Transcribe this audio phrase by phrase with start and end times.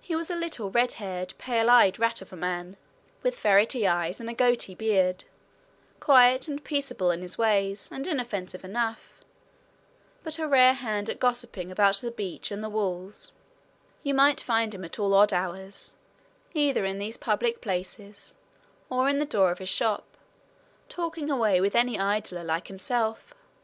[0.00, 2.76] He was a little red haired, pale eyed rat of a man,
[3.24, 5.24] with ferrety eyes and a goatee beard,
[5.98, 9.20] quiet and peaceable in his ways and inoffensive enough,
[10.22, 13.32] but a rare hand at gossiping about the beach and the walls
[14.04, 15.94] you might find him at all odd hours
[16.54, 18.36] either in these public places
[18.88, 20.06] or in the door of his shop,
[20.88, 23.34] talking away with any idler like himself.